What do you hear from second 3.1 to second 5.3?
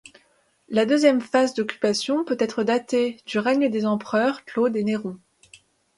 du règne des empereurs Claude et Néron.